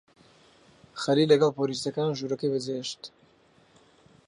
خەلیل 1.01 1.29
لەگەڵ 1.31 1.51
پۆلیسەکان 1.57 2.17
ژوورەکەی 2.17 2.51
بەجێهێشت. 2.53 3.01